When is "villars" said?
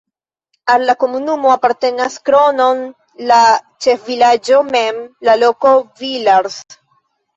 6.03-6.59